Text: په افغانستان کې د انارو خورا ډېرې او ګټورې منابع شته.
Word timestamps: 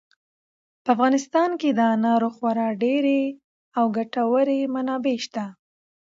په 0.83 0.89
افغانستان 0.95 1.49
کې 1.61 1.69
د 1.73 1.79
انارو 1.95 2.29
خورا 2.35 2.67
ډېرې 2.83 3.21
او 3.77 3.85
ګټورې 3.97 4.59
منابع 4.73 5.17
شته. 5.25 5.45